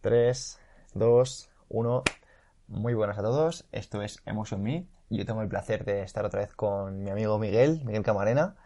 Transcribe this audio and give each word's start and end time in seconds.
3, 0.00 0.60
2, 0.94 1.50
1. 1.68 2.02
Muy 2.68 2.94
buenas 2.94 3.18
a 3.18 3.22
todos. 3.22 3.66
Esto 3.72 4.02
es 4.02 4.22
Emotion 4.26 4.62
Me. 4.62 4.86
Yo 5.10 5.26
tengo 5.26 5.42
el 5.42 5.48
placer 5.48 5.84
de 5.84 6.02
estar 6.02 6.24
otra 6.24 6.40
vez 6.40 6.54
con 6.54 7.02
mi 7.02 7.10
amigo 7.10 7.38
Miguel, 7.38 7.82
Miguel 7.84 8.04
Camarena. 8.04 8.56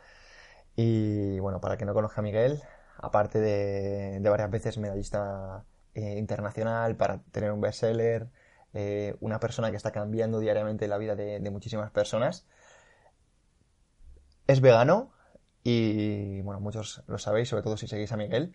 Y 0.77 1.39
bueno, 1.41 1.61
para 1.61 1.77
que 1.77 1.85
no 1.85 1.95
conozca 1.95 2.21
a 2.21 2.25
Miguel, 2.25 2.61
aparte 2.99 3.41
de, 3.41 4.21
varias 4.29 4.51
veces 4.51 4.79
medallista 4.79 5.65
eh, 5.95 6.19
internacional, 6.19 6.97
para 6.97 7.23
tener 7.31 7.53
un 7.53 7.61
bestseller, 7.61 8.29
eh, 8.75 9.17
una 9.21 9.41
persona 9.41 9.71
que 9.71 9.77
está 9.77 9.91
cambiando 9.91 10.39
diariamente 10.39 10.89
la 10.89 10.99
vida 10.99 11.17
de, 11.17 11.41
de 11.41 11.51
muchísimas 11.51 11.91
personas, 11.91 12.47
es 14.47 14.61
vegano 14.61 15.13
y 15.63 16.41
bueno, 16.43 16.61
muchos 16.61 17.03
lo 17.07 17.19
sabéis, 17.19 17.49
sobre 17.49 17.63
todo 17.63 17.77
si 17.77 17.87
seguís 17.87 18.13
a 18.13 18.17
Miguel 18.17 18.55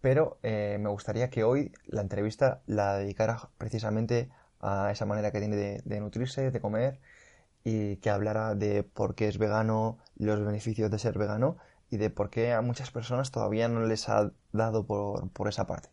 pero 0.00 0.38
eh, 0.42 0.78
me 0.80 0.88
gustaría 0.90 1.30
que 1.30 1.44
hoy 1.44 1.72
la 1.86 2.00
entrevista 2.00 2.62
la 2.66 2.96
dedicara 2.96 3.48
precisamente 3.58 4.28
a 4.60 4.90
esa 4.90 5.06
manera 5.06 5.30
que 5.32 5.40
tiene 5.40 5.56
de, 5.84 6.00
nutrirse, 6.00 6.50
de 6.50 6.60
comer 6.60 7.00
y 7.64 7.96
que 7.96 8.10
hablara 8.10 8.54
de 8.54 8.82
por 8.82 9.14
qué 9.14 9.28
es 9.28 9.38
vegano, 9.38 9.98
los 10.16 10.44
beneficios 10.44 10.90
de 10.90 10.98
ser 10.98 11.18
vegano 11.18 11.56
y 11.90 11.96
de 11.96 12.10
por 12.10 12.30
qué 12.30 12.52
a 12.52 12.62
muchas 12.62 12.90
personas 12.90 13.30
todavía 13.30 13.68
no 13.68 13.80
les 13.80 14.08
ha 14.08 14.30
dado 14.52 14.86
por, 14.86 15.30
por 15.30 15.48
esa 15.48 15.66
parte. 15.66 15.88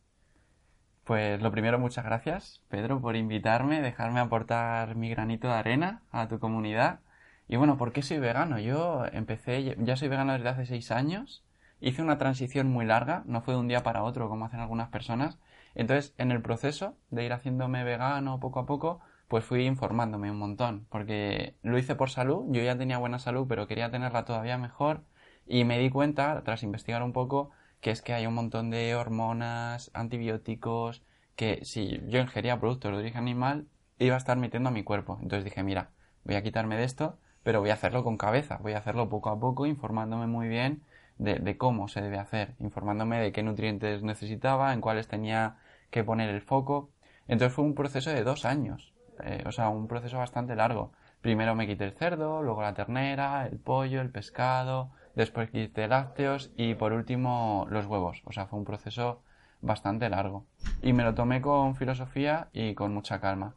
Pues 1.04 1.42
lo 1.42 1.52
primero, 1.52 1.80
muchas 1.80 2.06
gracias, 2.06 2.62
Pedro, 2.70 3.02
por 3.02 3.16
invitarme, 3.18 3.82
dejarme 3.82 4.22
aportar 4.22 4.96
mi 4.96 5.10
granito 5.10 5.48
de 5.48 5.56
arena 5.56 6.02
a 6.12 6.30
tu 6.30 6.40
comunidad. 6.40 7.02
Y 7.50 7.58
bueno, 7.58 7.78
¿por 7.78 7.92
qué 7.92 8.02
soy 8.02 8.20
vegano? 8.20 8.58
Yo 8.60 9.06
empecé, 9.12 9.76
ya 9.80 9.98
soy 9.98 10.08
vegano 10.08 10.34
desde 10.34 10.50
hace 10.50 10.66
seis 10.66 10.92
años 10.92 11.44
hice 11.84 12.02
una 12.02 12.18
transición 12.18 12.70
muy 12.70 12.86
larga, 12.86 13.24
no 13.26 13.42
fue 13.42 13.54
de 13.54 13.60
un 13.60 13.68
día 13.68 13.84
para 13.84 14.04
otro 14.04 14.30
como 14.30 14.46
hacen 14.46 14.62
algunas 14.62 14.90
personas. 14.90 15.38
Entonces, 15.76 16.14
en 16.18 16.32
el 16.32 16.42
proceso 16.42 16.96
de 17.12 17.26
ir 17.26 17.34
haciéndome 17.34 17.84
vegano 17.84 18.40
poco 18.40 18.60
a 18.60 18.66
poco, 18.66 19.02
pues 19.28 19.44
fui 19.44 19.66
informándome 19.66 20.32
un 20.32 20.38
montón, 20.38 20.86
porque 20.90 21.56
lo 21.62 21.78
hice 21.78 21.96
por 21.96 22.10
salud, 22.10 22.46
yo 22.50 22.62
ya 22.62 22.78
tenía 22.78 22.98
buena 23.00 23.20
salud, 23.20 23.48
pero 23.50 23.68
quería 23.68 23.92
tenerla 23.92 24.26
todavía 24.26 24.58
mejor 24.58 25.04
y 25.46 25.66
me 25.66 25.78
di 25.80 25.90
cuenta, 25.90 26.42
tras 26.46 26.64
investigar 26.64 27.04
un 27.04 27.14
poco, 27.14 27.52
que 27.82 27.92
es 27.92 28.02
que 28.02 28.14
hay 28.14 28.28
un 28.28 28.34
montón 28.34 28.70
de 28.70 28.96
hormonas, 28.96 29.92
antibióticos, 29.94 31.04
que 31.36 31.66
si 31.66 32.02
yo 32.08 32.20
ingería 32.20 32.60
productos 32.60 32.92
de 32.92 32.98
origen 32.98 33.24
animal, 33.24 33.68
iba 34.00 34.16
a 34.16 34.18
estar 34.18 34.38
metiendo 34.38 34.70
a 34.70 34.72
mi 34.72 34.84
cuerpo. 34.84 35.18
Entonces 35.22 35.44
dije, 35.44 35.64
mira, 35.64 35.90
voy 36.24 36.36
a 36.36 36.44
quitarme 36.44 36.78
de 36.78 36.86
esto, 36.86 37.18
pero 37.44 37.60
voy 37.60 37.72
a 37.72 37.74
hacerlo 37.74 38.04
con 38.04 38.18
cabeza, 38.18 38.58
voy 38.62 38.74
a 38.74 38.78
hacerlo 38.78 39.10
poco 39.10 39.30
a 39.30 39.40
poco, 39.40 39.66
informándome 39.66 40.28
muy 40.28 40.48
bien 40.48 40.84
de, 41.18 41.58
cómo 41.58 41.88
se 41.88 42.02
debe 42.02 42.18
hacer, 42.18 42.56
informándome 42.60 43.20
de 43.20 43.32
qué 43.32 43.44
nutrientes 43.44 44.04
necesitaba, 44.04 44.74
en 44.74 44.82
cuáles 44.82 45.08
tenía 45.08 45.58
que 45.90 46.04
poner 46.04 46.30
el 46.30 46.42
foco. 46.42 46.90
Entonces 47.28 47.56
fue 47.56 47.66
un 47.66 47.76
proceso 47.76 48.10
de 48.10 48.24
dos 48.24 48.46
años, 48.46 48.94
eh, 49.24 49.44
o 49.46 49.52
sea, 49.52 49.70
un 49.70 49.88
proceso 49.88 50.18
bastante 50.18 50.56
largo. 50.56 50.92
Primero 51.22 51.56
me 51.56 51.68
quité 51.68 51.86
el 51.86 51.94
cerdo, 51.94 52.44
luego 52.44 52.62
la 52.62 52.74
ternera, 52.74 53.48
el 53.48 53.58
pollo, 53.60 54.02
el 54.02 54.10
pescado, 54.10 54.92
después 55.16 55.50
quité 55.50 55.88
lácteos 55.88 56.52
y 56.58 56.76
por 56.76 56.92
último 56.92 57.66
los 57.70 57.86
huevos. 57.86 58.22
O 58.26 58.32
sea, 58.32 58.48
fue 58.48 58.60
un 58.60 58.66
proceso 58.66 59.22
bastante 59.62 60.10
largo. 60.10 60.46
Y 60.82 60.94
me 60.94 61.04
lo 61.04 61.14
tomé 61.14 61.42
con 61.42 61.76
filosofía 61.76 62.50
y 62.52 62.74
con 62.76 62.94
mucha 62.94 63.22
calma. 63.22 63.56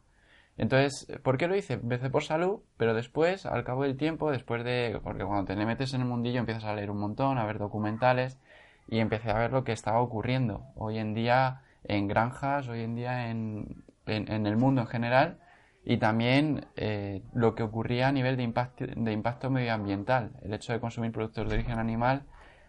Entonces, 0.57 1.07
¿por 1.23 1.37
qué 1.37 1.47
lo 1.47 1.55
hice? 1.55 1.73
Empecé 1.73 2.09
por 2.09 2.23
salud, 2.23 2.61
pero 2.77 2.93
después, 2.93 3.45
al 3.45 3.63
cabo 3.63 3.83
del 3.83 3.95
tiempo, 3.95 4.31
después 4.31 4.63
de... 4.63 4.99
Porque 5.03 5.23
cuando 5.23 5.45
te 5.45 5.55
metes 5.65 5.93
en 5.93 6.01
el 6.01 6.07
mundillo 6.07 6.39
empiezas 6.39 6.65
a 6.65 6.73
leer 6.73 6.89
un 6.89 6.99
montón, 6.99 7.37
a 7.37 7.45
ver 7.45 7.59
documentales, 7.59 8.39
y 8.87 8.99
empecé 8.99 9.29
a 9.31 9.37
ver 9.37 9.51
lo 9.51 9.63
que 9.63 9.71
estaba 9.71 10.01
ocurriendo 10.01 10.63
hoy 10.75 10.97
en 10.97 11.13
día 11.13 11.61
en 11.83 12.07
granjas, 12.07 12.67
hoy 12.67 12.81
en 12.81 12.95
día 12.95 13.29
en, 13.29 13.83
en, 14.07 14.47
el 14.47 14.57
mundo 14.57 14.81
en 14.81 14.87
general, 14.87 15.39
y 15.85 15.97
también 15.97 16.65
eh, 16.75 17.21
lo 17.33 17.55
que 17.55 17.63
ocurría 17.63 18.07
a 18.07 18.11
nivel 18.11 18.35
de 18.35 18.43
impacto, 18.43 18.85
de 18.87 19.11
impacto 19.11 19.49
medioambiental. 19.49 20.31
El 20.41 20.53
hecho 20.53 20.73
de 20.73 20.79
consumir 20.79 21.11
productos 21.11 21.47
de 21.47 21.55
origen 21.55 21.79
animal 21.79 22.23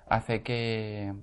hace 0.09 0.43
que, 0.43 1.15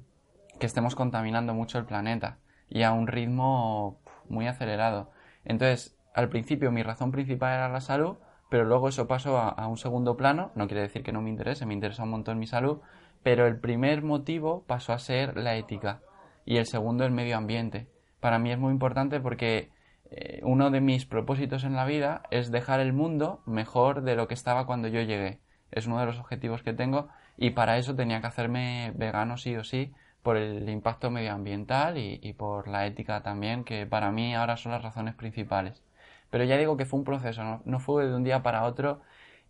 que 0.59 0.65
estemos 0.65 0.95
contaminando 0.95 1.53
mucho 1.53 1.77
el 1.77 1.85
planeta, 1.85 2.39
y 2.69 2.83
a 2.83 2.91
un 2.91 3.07
ritmo 3.07 3.99
muy 4.27 4.47
acelerado. 4.47 5.11
Entonces, 5.45 5.95
al 6.15 6.29
principio 6.29 6.71
mi 6.71 6.81
razón 6.81 7.11
principal 7.11 7.53
era 7.53 7.69
la 7.69 7.81
salud, 7.81 8.15
pero 8.49 8.63
luego 8.63 8.87
eso 8.87 9.05
pasó 9.05 9.37
a, 9.37 9.67
un 9.67 9.77
segundo 9.77 10.15
plano, 10.15 10.51
no 10.55 10.67
quiere 10.67 10.81
decir 10.81 11.03
que 11.03 11.11
no 11.11 11.21
me 11.21 11.29
interese, 11.29 11.65
me 11.65 11.73
interesa 11.73 12.03
un 12.03 12.11
montón 12.11 12.39
mi 12.39 12.47
salud, 12.47 12.79
pero 13.21 13.47
el 13.47 13.59
primer 13.59 14.01
motivo 14.01 14.63
pasó 14.65 14.93
a 14.93 14.99
ser 14.99 15.35
la 15.35 15.57
ética 15.57 15.99
y 16.45 16.55
el 16.55 16.67
segundo 16.67 17.03
el 17.03 17.11
medio 17.11 17.35
ambiente. 17.35 17.89
Para 18.21 18.39
mí 18.39 18.49
es 18.49 18.57
muy 18.57 18.71
importante 18.71 19.19
porque 19.19 19.71
eh, 20.09 20.39
uno 20.43 20.71
de 20.71 20.79
mis 20.79 21.05
propósitos 21.05 21.65
en 21.65 21.75
la 21.75 21.85
vida 21.85 22.23
es 22.31 22.49
dejar 22.49 22.79
el 22.79 22.93
mundo 22.93 23.41
mejor 23.45 24.03
de 24.03 24.15
lo 24.15 24.29
que 24.29 24.35
estaba 24.35 24.65
cuando 24.65 24.87
yo 24.87 25.01
llegué. 25.01 25.41
Es 25.71 25.85
uno 25.85 25.99
de 25.99 26.05
los 26.05 26.19
objetivos 26.19 26.63
que 26.63 26.71
tengo 26.71 27.09
y 27.35 27.49
para 27.49 27.77
eso 27.77 27.93
tenía 27.93 28.21
que 28.21 28.27
hacerme 28.27 28.93
vegano 28.95 29.35
sí 29.35 29.53
o 29.57 29.65
sí 29.65 29.93
por 30.23 30.37
el 30.37 30.69
impacto 30.69 31.11
medioambiental 31.11 31.97
y 31.97 32.33
por 32.33 32.69
la 32.69 32.87
ética 32.87 33.21
también, 33.21 33.63
que 33.65 33.85
para 33.85 34.11
mí 34.11 34.33
ahora 34.33 34.57
son 34.57 34.71
las 34.71 34.81
razones 34.81 35.13
principales. 35.13 35.84
Pero 36.35 36.43
ya 36.43 36.57
digo 36.57 36.75
que 36.75 36.85
fue 36.85 36.99
un 36.99 37.05
proceso, 37.05 37.61
no, 37.63 37.79
fue 37.79 38.07
de 38.07 38.13
un 38.13 38.25
día 38.25 38.43
para 38.43 38.65
otro 38.65 38.99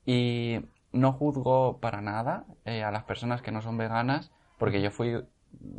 y 0.05 0.59
no 0.91 1.13
juzgo 1.13 1.79
para 1.79 1.99
nada 1.99 2.45
eh, 2.63 2.83
a 2.83 2.91
las 2.91 3.05
personas 3.05 3.41
que 3.41 3.51
no 3.51 3.63
son 3.63 3.75
veganas, 3.75 4.31
porque 4.59 4.83
yo 4.83 4.91
fui 4.91 5.09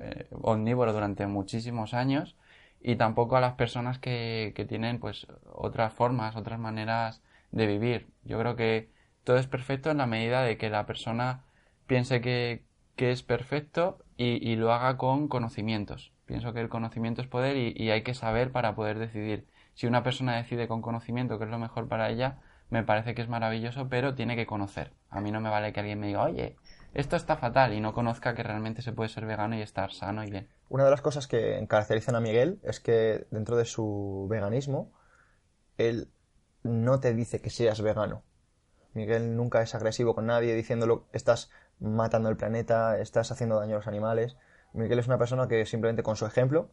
eh, 0.00 0.28
omnívoro 0.32 0.92
durante 0.92 1.28
muchísimos 1.28 1.94
años 1.94 2.34
y 2.80 2.96
tampoco 2.96 3.36
a 3.36 3.40
las 3.40 3.52
personas 3.54 4.00
que, 4.00 4.52
que 4.56 4.64
tienen 4.64 4.98
pues 4.98 5.28
otras 5.52 5.92
formas, 5.94 6.34
otras 6.34 6.58
maneras 6.58 7.22
de 7.52 7.68
vivir. 7.68 8.08
Yo 8.24 8.36
creo 8.40 8.56
que 8.56 8.90
todo 9.22 9.36
es 9.36 9.46
perfecto 9.46 9.92
en 9.92 9.98
la 9.98 10.06
medida 10.06 10.42
de 10.42 10.58
que 10.58 10.70
la 10.70 10.86
persona 10.86 11.44
piense 11.86 12.20
que, 12.20 12.64
que 12.96 13.12
es 13.12 13.22
perfecto 13.22 13.98
y, 14.16 14.44
y, 14.44 14.56
lo 14.56 14.72
haga 14.72 14.96
con 14.96 15.28
conocimientos. 15.28 16.12
Pienso 16.24 16.52
que 16.52 16.62
el 16.62 16.68
conocimiento 16.68 17.20
es 17.20 17.28
poder 17.28 17.56
y 17.56 17.90
hay 17.92 18.02
que 18.02 18.14
saber 18.14 18.50
para 18.50 18.74
poder 18.74 18.98
decidir 18.98 19.46
si 19.76 19.87
una 19.87 20.03
persona 20.03 20.37
decide 20.37 20.69
con 20.69 20.81
conocimiento 20.81 21.38
que 21.38 21.44
es 21.44 21.50
lo 21.50 21.59
mejor 21.59 21.87
para 21.87 22.09
ella, 22.09 22.38
me 22.70 22.82
parece 22.82 23.14
que 23.14 23.20
es 23.20 23.28
maravilloso, 23.28 23.88
pero 23.91 24.14
tiene 24.14 24.34
que 24.34 24.47
conocer. 24.47 24.92
A 25.10 25.20
mí 25.20 25.31
no 25.31 25.41
me 25.41 25.50
vale 25.50 25.72
que 25.72 25.81
alguien 25.81 26.00
me 26.00 26.06
diga, 26.06 26.22
oye, 26.22 26.56
esto 26.94 27.14
está 27.14 27.37
fatal 27.37 27.75
y 27.75 27.81
no 27.81 27.92
conozca 27.92 28.34
que 28.34 28.42
realmente 28.42 28.81
se 28.81 28.92
puede 28.92 29.10
ser 29.10 29.26
vegano 29.26 29.54
y 29.54 29.60
estar 29.60 29.92
sano 29.92 30.25
y 30.25 30.31
bien. 30.31 30.48
Una 30.70 30.84
de 30.84 30.91
las 30.91 31.03
cosas 31.03 31.26
que 31.26 31.62
caracterizan 31.69 32.16
a 32.16 32.20
Miguel 32.20 32.59
es 32.62 32.81
que 32.81 33.26
dentro 33.31 33.59
de 33.59 33.66
su 33.66 34.26
veganismo, 34.31 34.91
él 35.76 36.09
no 36.62 36.98
te 36.98 37.12
dice 37.12 37.42
que 37.42 37.50
seas 37.50 37.82
vegano. 37.82 38.22
Miguel 38.94 39.36
nunca 39.36 39.60
es 39.60 39.75
agresivo 39.75 40.15
con 40.15 40.25
nadie 40.25 40.54
diciéndolo, 40.54 41.06
estás 41.12 41.50
matando 41.81 42.31
el 42.31 42.38
planeta, 42.38 42.98
estás 42.98 43.31
haciendo 43.31 43.60
daño 43.60 43.75
a 43.75 43.78
los 43.81 43.86
animales. 43.86 44.38
Miguel 44.72 44.98
es 44.98 45.06
una 45.06 45.19
persona 45.19 45.48
que 45.48 45.66
simplemente 45.66 46.03
con 46.03 46.16
su 46.16 46.25
ejemplo 46.25 46.70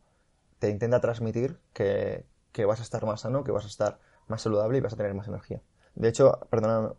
te 0.59 0.69
intenta 0.69 1.01
transmitir 1.01 1.59
que, 1.73 2.25
que 2.53 2.63
vas 2.65 2.79
a 2.79 2.83
estar 2.83 3.05
más 3.05 3.21
sano, 3.21 3.43
que 3.43 3.51
vas 3.51 3.65
a 3.65 3.67
estar 3.67 3.99
más 4.27 4.41
saludable 4.41 4.77
y 4.77 4.81
vas 4.81 4.93
a 4.93 4.97
tener 4.97 5.13
más 5.13 5.27
energía. 5.27 5.61
De 5.95 6.07
hecho, 6.07 6.39
perdona, 6.49 6.93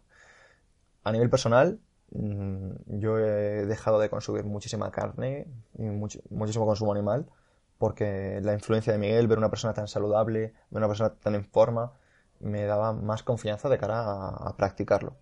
a 1.05 1.13
nivel 1.13 1.31
personal, 1.31 1.81
mm, 2.11 2.99
yo 2.99 3.19
he 3.19 3.65
dejado 3.65 3.99
de 3.99 4.11
consumir 4.11 4.45
muchísima 4.45 4.91
carne 4.91 5.47
y 5.79 5.85
muchísimo 5.85 6.67
consumo 6.67 6.93
animal 6.93 7.27
porque 7.79 8.41
la 8.43 8.55
influencia 8.55 8.93
de 8.93 8.99
Miguel, 8.99 9.27
ver 9.29 9.39
una 9.39 9.51
persona 9.51 9.75
tan 9.75 9.89
saludable, 9.89 10.55
ver 10.71 10.79
una 10.79 10.89
persona 10.89 11.11
tan 11.11 11.35
en 11.35 11.45
forma, 11.45 11.93
me 12.41 12.65
daba 12.65 12.93
más 12.93 13.23
confianza 13.23 13.69
de 13.69 13.79
cara 13.79 14.29
a, 14.29 14.57
practicarlo. 14.57 15.17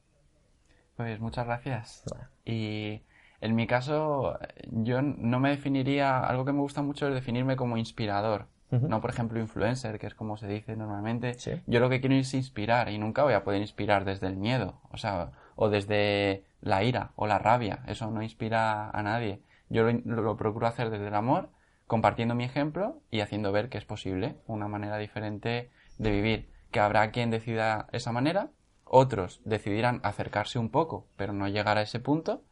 Pues 0.97 1.19
muchas 1.21 1.47
gracias. 1.47 2.05
Y 2.45 3.03
en 3.41 3.55
mi 3.55 3.67
caso, 3.67 4.39
yo 4.71 5.03
no 5.03 5.41
me 5.41 5.51
definiría, 5.51 6.21
algo 6.21 6.45
que 6.45 6.53
me 6.53 6.61
gusta 6.61 6.83
mucho 6.83 7.09
es 7.09 7.15
definirme 7.15 7.57
como 7.57 7.77
inspirador. 7.77 8.47
No, 8.73 9.03
por 9.03 9.11
ejemplo, 9.11 9.39
influencer, 9.39 9.99
que 9.99 10.07
es 10.07 10.15
como 10.15 10.39
se 10.39 10.49
dice 10.49 10.77
normalmente. 10.77 11.37
Yo 11.67 11.79
lo 11.79 11.91
que 11.91 12.01
quiero 12.01 12.15
es 12.15 12.33
inspirar 12.33 12.89
y 12.89 12.99
nunca 12.99 13.23
voy 13.23 13.35
a 13.35 13.45
poder 13.45 13.61
inspirar 13.61 14.07
desde 14.07 14.29
el 14.29 14.37
miedo, 14.37 14.81
o 14.91 14.97
sea, 14.97 15.33
o 15.57 15.69
desde 15.69 16.47
la 16.63 16.83
ira 16.83 17.13
o 17.17 17.27
la 17.27 17.39
rabia. 17.39 17.81
Eso 17.87 18.11
no 18.11 18.23
inspira 18.23 18.89
a 18.91 19.03
nadie. 19.03 19.43
Yo 19.69 19.91
lo, 19.91 20.37
procuro 20.37 20.67
hacer 20.67 20.91
desde 20.91 21.09
el 21.09 21.15
amor, 21.15 21.51
compartiendo 21.87 22.35
mi 22.35 22.45
ejemplo 22.45 23.01
y 23.11 23.21
haciendo 23.21 23.53
ver 23.53 23.69
que 23.69 23.79
es 23.79 23.85
posible 23.85 24.37
una 24.47 24.69
manera 24.69 24.97
diferente 24.97 25.71
de 25.99 26.11
vivir. 26.11 26.51
Que 26.71 26.81
habrá 26.81 27.11
quien 27.11 27.31
decida 27.31 27.89
esa 27.93 28.13
manera, 28.13 28.49
otros 28.85 29.43
decidirán 29.45 30.01
acercarse 30.03 30.59
un 30.59 30.71
poco, 30.71 31.07
pero 31.17 31.35
no 31.35 31.49
llegar 31.49 31.77
a 31.77 31.83
ese 31.83 32.01
punto. 32.01 32.43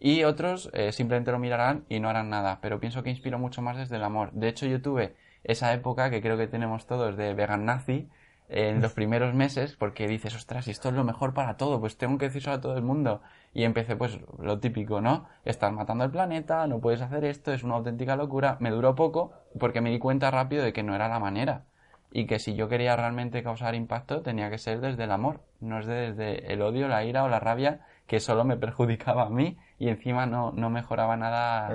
Y 0.00 0.24
otros 0.24 0.70
eh, 0.72 0.92
simplemente 0.92 1.30
lo 1.30 1.38
mirarán 1.38 1.84
y 1.88 2.00
no 2.00 2.08
harán 2.08 2.30
nada. 2.30 2.58
Pero 2.62 2.80
pienso 2.80 3.02
que 3.02 3.10
inspiro 3.10 3.38
mucho 3.38 3.62
más 3.62 3.76
desde 3.76 3.96
el 3.96 4.04
amor. 4.04 4.32
De 4.32 4.48
hecho, 4.48 4.66
yo 4.66 4.80
tuve 4.80 5.14
esa 5.44 5.72
época 5.72 6.10
que 6.10 6.20
creo 6.20 6.36
que 6.36 6.46
tenemos 6.46 6.86
todos 6.86 7.16
de 7.16 7.34
vegan 7.34 7.64
nazi, 7.64 8.08
en 8.50 8.82
los 8.82 8.92
primeros 8.94 9.34
meses 9.34 9.76
porque 9.76 10.06
dices, 10.06 10.34
ostras, 10.34 10.68
esto 10.68 10.88
es 10.88 10.94
lo 10.94 11.04
mejor 11.04 11.32
para 11.32 11.56
todo, 11.56 11.80
pues 11.80 11.96
tengo 11.96 12.18
que 12.18 12.26
decirlo 12.26 12.52
a 12.52 12.60
todo 12.60 12.76
el 12.76 12.82
mundo. 12.82 13.22
Y 13.54 13.64
empecé 13.64 13.96
pues 13.96 14.18
lo 14.38 14.58
típico, 14.58 15.00
¿no? 15.00 15.26
Estás 15.44 15.72
matando 15.72 16.04
el 16.04 16.10
planeta, 16.10 16.66
no 16.66 16.80
puedes 16.80 17.00
hacer 17.00 17.24
esto, 17.24 17.52
es 17.52 17.62
una 17.62 17.76
auténtica 17.76 18.16
locura. 18.16 18.56
Me 18.60 18.70
duró 18.70 18.94
poco 18.94 19.32
porque 19.58 19.80
me 19.80 19.90
di 19.90 19.98
cuenta 19.98 20.30
rápido 20.30 20.62
de 20.62 20.72
que 20.72 20.82
no 20.82 20.94
era 20.94 21.08
la 21.08 21.18
manera. 21.18 21.64
Y 22.12 22.26
que 22.26 22.40
si 22.40 22.54
yo 22.54 22.68
quería 22.68 22.96
realmente 22.96 23.42
causar 23.42 23.76
impacto 23.76 24.20
tenía 24.22 24.50
que 24.50 24.58
ser 24.58 24.80
desde 24.80 25.04
el 25.04 25.12
amor, 25.12 25.42
no 25.60 25.78
es 25.78 25.86
desde 25.86 26.52
el 26.52 26.60
odio, 26.60 26.88
la 26.88 27.04
ira 27.04 27.22
o 27.22 27.28
la 27.28 27.38
rabia 27.38 27.86
que 28.10 28.18
solo 28.18 28.42
me 28.42 28.56
perjudicaba 28.56 29.26
a 29.26 29.30
mí 29.30 29.56
y 29.78 29.88
encima 29.88 30.26
no, 30.26 30.50
no 30.50 30.68
mejoraba 30.68 31.16
nada, 31.16 31.72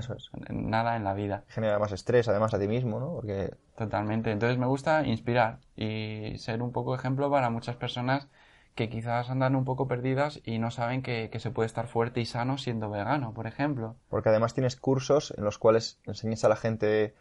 nada 0.49 0.97
en 0.97 1.05
la 1.05 1.13
vida. 1.13 1.45
Genera 1.47 1.79
más 1.79 1.93
estrés 1.93 2.27
además 2.27 2.53
a 2.53 2.59
ti 2.59 2.67
mismo, 2.67 2.99
¿no? 2.99 3.13
Porque... 3.13 3.55
Totalmente. 3.77 4.31
Entonces 4.31 4.57
me 4.57 4.65
gusta 4.65 5.05
inspirar 5.07 5.59
y 5.77 6.37
ser 6.37 6.61
un 6.61 6.73
poco 6.73 6.93
ejemplo 6.93 7.31
para 7.31 7.49
muchas 7.49 7.77
personas 7.77 8.27
que 8.75 8.89
quizás 8.89 9.29
andan 9.29 9.55
un 9.55 9.63
poco 9.63 9.87
perdidas 9.87 10.41
y 10.43 10.59
no 10.59 10.71
saben 10.71 11.03
que, 11.03 11.31
se 11.39 11.51
puede 11.51 11.67
estar 11.67 11.87
fuerte 11.87 12.19
y 12.19 12.25
sano 12.25 12.57
siendo 12.57 12.89
vegano, 12.89 13.33
por 13.33 13.47
ejemplo. 13.47 13.95
Porque 14.09 14.27
además 14.27 14.53
tienes 14.53 14.75
cursos 14.75 15.33
en 15.37 15.45
los 15.45 15.57
cuales 15.57 16.01
enseñas 16.05 16.43
a 16.43 16.49
la 16.49 16.57
gente 16.57 17.15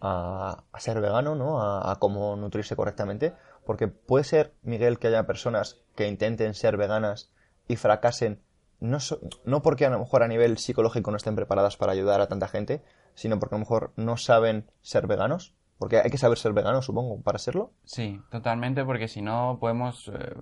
a, 0.00 0.64
ser 0.78 1.02
vegano, 1.02 1.34
¿no? 1.34 1.60
A, 1.60 1.92
a, 1.92 1.96
cómo 1.96 2.34
nutrirse 2.36 2.76
correctamente. 2.76 3.34
Porque 3.66 3.88
puede 3.88 4.24
ser, 4.24 4.54
Miguel, 4.62 4.98
que 4.98 5.08
haya 5.08 5.26
personas 5.26 5.82
que 5.94 6.08
intenten 6.08 6.54
ser 6.54 6.78
veganas 6.78 7.30
y 7.68 7.76
fracasen 7.76 8.40
no, 8.80 8.98
no 9.44 9.62
porque 9.62 9.86
a 9.86 9.90
lo 9.90 9.98
mejor 9.98 10.22
a 10.22 10.28
nivel 10.28 10.58
psicológico 10.58 11.10
no 11.10 11.16
estén 11.16 11.36
preparadas 11.36 11.76
para 11.76 11.92
ayudar 11.92 12.20
a 12.20 12.28
tanta 12.28 12.48
gente, 12.48 12.82
sino 13.14 13.38
porque 13.38 13.54
a 13.54 13.58
lo 13.58 13.64
mejor 13.64 13.92
no 13.96 14.16
saben 14.16 14.70
ser 14.82 15.06
veganos. 15.06 15.54
Porque 15.78 15.98
hay 15.98 16.10
que 16.10 16.18
saber 16.18 16.38
ser 16.38 16.52
vegano, 16.52 16.82
supongo, 16.82 17.20
para 17.20 17.38
serlo. 17.38 17.72
Sí, 17.84 18.20
totalmente, 18.30 18.84
porque 18.84 19.08
si 19.08 19.22
no 19.22 19.58
podemos 19.60 20.08
eh, 20.08 20.34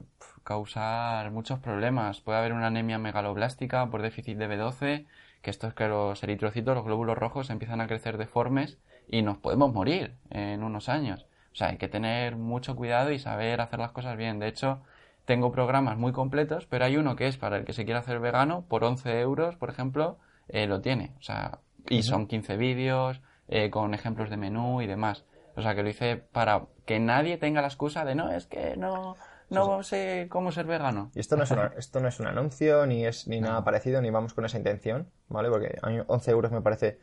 causar 0.44 1.31
muchos 1.31 1.58
problemas. 1.58 2.20
Puede 2.20 2.38
haber 2.38 2.52
una 2.52 2.67
anemia 2.67 2.99
megaloblástica 2.99 3.88
por 3.90 4.02
déficit 4.02 4.37
de 4.37 4.49
B12, 4.49 5.06
que 5.40 5.50
esto 5.50 5.67
es 5.67 5.75
que 5.75 5.88
los 5.88 6.23
eritrocitos, 6.23 6.75
los 6.75 6.85
glóbulos 6.85 7.17
rojos, 7.17 7.50
empiezan 7.50 7.81
a 7.81 7.87
crecer 7.87 8.19
deformes 8.19 8.78
y 9.08 9.23
nos 9.23 9.38
podemos 9.38 9.73
morir 9.73 10.14
en 10.31 10.62
unos 10.62 10.88
años. 10.88 11.26
O 11.52 11.56
sea, 11.56 11.69
hay 11.69 11.76
que 11.76 11.88
tener 11.88 12.37
mucho 12.37 12.76
cuidado 12.76 13.11
y 13.11 13.19
saber 13.19 13.61
hacer 13.61 13.78
las 13.78 13.93
cosas 13.93 14.17
bien. 14.17 14.38
De 14.38 14.49
hecho, 14.49 14.81
tengo 15.24 15.52
programas 15.52 15.96
muy 15.98 16.12
completos, 16.12 16.66
pero 16.66 16.84
hay 16.84 16.96
uno 16.96 17.16
que 17.16 17.28
es 17.28 17.36
para 17.36 17.56
el 17.56 17.64
que 17.64 17.72
se 17.72 17.84
quiera 17.84 18.00
hacer 18.00 18.19
vegano, 18.20 18.64
por 18.69 18.84
11 18.84 19.20
euros, 19.20 19.56
por 19.56 19.70
ejemplo, 19.70 20.19
eh, 20.48 20.66
lo 20.66 20.80
tiene. 20.80 21.14
O 21.19 21.22
sea, 21.22 21.58
y 21.88 22.02
son 22.02 22.26
15 22.26 22.56
vídeos 22.56 23.20
eh, 23.48 23.70
con 23.70 23.94
ejemplos 23.94 24.30
de 24.30 24.36
menú 24.36 24.82
y 24.82 24.86
demás. 24.86 25.24
O 25.56 25.62
sea, 25.62 25.74
que 25.74 25.82
lo 25.82 25.88
hice 25.88 26.16
para 26.16 26.66
que 26.86 26.98
nadie 26.98 27.36
tenga 27.36 27.60
la 27.60 27.69
excusa 27.69 28.04
de 28.04 28.14
no, 28.14 28.30
es 28.30 28.46
que 28.46 28.76
no, 28.76 29.16
no 29.50 29.82
sé 29.82 30.26
cómo 30.30 30.50
ser 30.50 30.66
vegano. 30.66 31.10
Y 31.14 31.20
esto 31.20 31.36
no 31.36 31.44
es, 31.44 31.52
esto 31.76 32.00
no 32.00 32.08
es 32.08 32.18
un 32.20 32.26
anuncio, 32.26 32.86
ni 32.86 33.04
es 33.04 33.28
ni 33.28 33.40
nada 33.40 33.62
parecido, 33.64 34.00
ni 34.00 34.10
vamos 34.10 34.34
con 34.34 34.44
esa 34.44 34.56
intención, 34.56 35.08
¿vale? 35.28 35.50
Porque 35.50 35.76
a 35.82 35.90
mí 35.90 35.98
11 36.06 36.30
euros 36.30 36.52
me 36.52 36.62
parece 36.62 36.98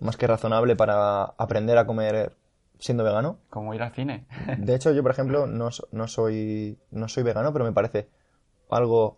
más 0.00 0.16
que 0.16 0.26
razonable 0.26 0.76
para 0.76 1.24
aprender 1.24 1.78
a 1.78 1.86
comer 1.86 2.36
siendo 2.78 3.04
vegano. 3.04 3.38
Como 3.50 3.74
ir 3.74 3.82
al 3.82 3.92
cine. 3.92 4.26
De 4.58 4.74
hecho, 4.74 4.92
yo, 4.92 5.02
por 5.02 5.12
ejemplo, 5.12 5.46
no, 5.48 5.68
no, 5.92 6.08
soy, 6.08 6.78
no 6.90 7.08
soy 7.08 7.22
vegano, 7.22 7.52
pero 7.52 7.64
me 7.64 7.72
parece 7.72 8.08
algo 8.70 9.16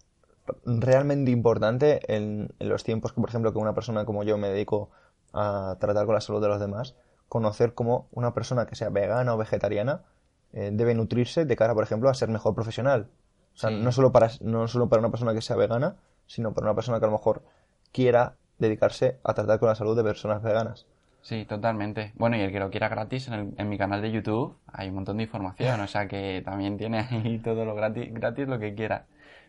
realmente 0.65 1.31
importante 1.31 2.01
en, 2.15 2.55
los 2.61 2.85
tiempos 2.85 3.13
que, 3.13 3.21
por 3.21 3.31
ejemplo, 3.31 3.53
que 3.53 3.59
una 3.59 3.75
persona 3.75 4.05
como 4.05 4.23
yo 4.23 4.39
me 4.39 4.49
dedico 4.49 4.91
a 5.33 5.77
tratar 5.81 6.07
con 6.07 6.15
la 6.15 6.21
salud 6.21 6.41
de 6.41 6.49
los 6.49 6.61
demás, 6.61 6.95
conocer 7.29 7.75
cómo 7.75 8.09
una 8.13 8.33
persona 8.33 8.67
que 8.67 8.77
sea 8.77 8.91
vegana 8.91 9.35
o 9.35 9.37
vegetariana 9.37 10.05
eh, 10.53 10.71
debe 10.73 10.95
nutrirse 10.95 11.45
de 11.45 11.57
cara, 11.57 11.75
por 11.75 11.83
ejemplo, 11.83 12.09
a 12.09 12.15
ser 12.15 12.29
mejor 12.29 12.55
profesional. 12.55 13.11
O 13.55 13.59
sea, 13.59 13.71
no, 13.71 13.91
solo 13.91 14.13
para, 14.13 14.31
no 14.41 14.69
solo 14.69 14.89
para 14.89 15.01
una 15.01 15.11
persona 15.11 15.33
que 15.35 15.41
sea 15.41 15.57
vegana, 15.57 15.97
sino 16.27 16.53
para 16.53 16.67
una 16.67 16.75
persona 16.75 16.99
que 16.99 17.07
a 17.07 17.09
lo 17.09 17.17
mejor 17.17 17.43
quiera 17.91 18.37
dedicarse 18.59 19.19
a 19.25 19.35
tratar 19.35 19.59
con 19.59 19.69
la 19.69 19.75
salud 19.75 19.97
de 19.97 20.05
personas 20.05 20.43
veganas. 20.43 20.87
Sí, 21.27 21.45
totalmente. 21.45 22.13
Bueno, 22.15 22.37
y 22.37 22.41
el 22.43 22.53
que 22.53 22.61
lo 22.61 22.71
quiera 22.71 22.89
gratis, 22.89 23.27
en, 23.27 23.53
en, 23.59 23.69
mi 23.69 23.77
canal 23.77 24.01
de 24.01 24.13
YouTube 24.13 24.57
hay 24.69 24.91
un 24.91 24.95
montón 24.95 25.17
de 25.17 25.25
información, 25.25 25.81
o 25.81 25.89
sea 25.89 26.07
que 26.07 26.41
también 26.45 26.77
tiene 26.79 27.01
ahí 27.01 27.41
todo 27.45 27.65
lo 27.65 27.75
gratis, 27.75 28.15
gratis 28.15 28.47
lo 28.47 28.61
que 28.61 28.77
quiera. 28.77 29.07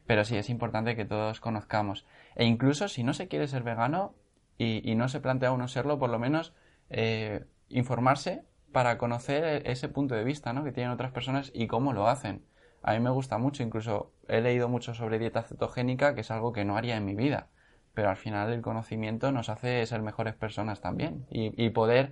Pero 0.08 0.26
sí, 0.26 0.36
es 0.38 0.50
importante 0.50 0.96
que 0.96 1.06
todos 1.06 1.40
conozcamos. 1.40 2.08
E 2.36 2.46
incluso 2.46 2.88
si 2.88 3.04
no 3.04 3.14
se 3.14 3.28
quiere 3.28 3.48
ser 3.48 3.62
vegano 3.62 4.16
y, 4.58 4.90
y 4.92 4.96
no 4.96 5.08
se 5.08 5.20
plantea 5.20 5.52
uno 5.52 5.68
serlo, 5.68 6.00
por 6.00 6.10
lo 6.10 6.18
menos 6.18 6.56
eh, 6.90 7.46
informarse 7.70 8.44
para 8.72 8.98
conocer 8.98 9.62
ese 9.68 9.88
punto 9.88 10.16
de 10.16 10.24
vista 10.24 10.54
¿no? 10.54 10.64
que 10.64 10.72
tienen 10.72 10.92
otras 10.92 11.12
personas 11.12 11.52
y 11.54 11.68
cómo 11.68 11.94
lo 11.94 12.08
hacen. 12.08 12.44
A 12.82 12.94
mí 12.94 13.00
me 13.02 13.12
gusta 13.12 13.38
mucho, 13.38 13.62
incluso 13.62 14.12
he 14.28 14.42
leído 14.42 14.68
mucho 14.68 14.96
sobre 14.96 15.20
dieta 15.20 15.44
cetogénica, 15.44 16.16
que 16.16 16.22
es 16.22 16.32
algo 16.32 16.54
que 16.54 16.66
no 16.66 16.76
haría 16.76 16.98
en 16.98 17.06
mi 17.06 17.14
vida 17.14 17.50
pero 17.98 18.12
al 18.12 18.16
final 18.16 18.54
el 18.54 18.62
conocimiento 18.62 19.32
nos 19.32 19.50
hace 19.50 19.84
ser 19.88 20.04
mejores 20.04 20.36
personas 20.36 20.82
también 20.82 21.26
y, 21.32 21.68
poder 21.72 22.12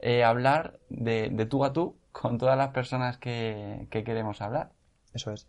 eh, 0.00 0.24
hablar 0.24 0.78
de, 0.88 1.28
tú 1.50 1.62
a 1.62 1.74
tú 1.74 1.94
con 2.10 2.38
todas 2.38 2.56
las 2.56 2.70
personas 2.70 3.18
que, 3.18 3.86
queremos 3.90 4.40
hablar. 4.40 4.70
Eso 5.12 5.32
es. 5.32 5.46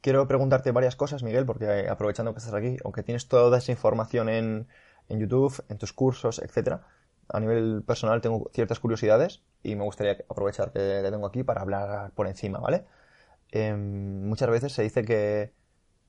Quiero 0.00 0.26
preguntarte 0.26 0.72
varias 0.72 0.96
cosas, 0.96 1.22
Miguel, 1.22 1.44
porque 1.44 1.66
eh, 1.66 1.90
aprovechando 1.90 2.32
que 2.32 2.38
estás 2.38 2.54
aquí, 2.54 2.78
aunque 2.86 3.02
tienes 3.02 3.28
toda 3.28 3.58
esa 3.58 3.70
información 3.70 4.30
en, 4.30 4.66
YouTube, 5.10 5.62
en 5.68 5.76
tus 5.76 5.92
cursos, 5.92 6.38
etcétera, 6.38 6.86
a 7.28 7.38
nivel 7.38 7.82
personal 7.86 8.22
tengo 8.22 8.50
ciertas 8.54 8.80
curiosidades 8.80 9.42
y 9.62 9.76
me 9.76 9.84
gustaría 9.84 10.24
aprovechar 10.30 10.72
que 10.72 10.78
te 10.78 11.10
tengo 11.10 11.26
aquí 11.26 11.42
para 11.42 11.60
hablar 11.60 12.12
por 12.12 12.28
encima, 12.28 12.60
¿vale? 12.60 12.86
Em, 13.50 14.26
muchas 14.26 14.48
veces 14.48 14.72
se 14.72 14.84
dice 14.84 15.04
que, 15.04 15.52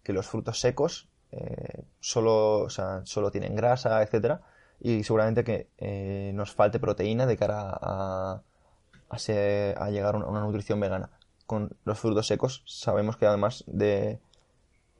que 0.04 0.14
los 0.14 0.26
frutos 0.26 0.62
secos 0.62 1.10
eh, 1.32 1.84
solo, 2.00 2.60
o 2.60 2.70
sea, 2.70 3.02
solo 3.06 3.32
tienen 3.32 3.56
grasa, 3.56 4.02
etcétera, 4.02 4.42
y 4.80 5.04
seguramente 5.04 5.44
que 5.44 5.70
eh, 5.78 6.32
nos 6.34 6.54
falte 6.54 6.80
proteína 6.80 7.26
de 7.26 7.38
cara 7.38 7.78
a, 7.82 8.42
a, 9.10 9.90
llegar 9.90 10.16
a 10.16 10.18
una 10.18 10.42
nutrición 10.42 10.80
vegana. 10.80 11.10
Con 11.46 11.76
los 11.84 12.00
frutos 12.00 12.28
secos 12.28 12.64
sabemos 12.66 13.18
que 13.18 13.26
además 13.26 13.64
de, 13.68 14.20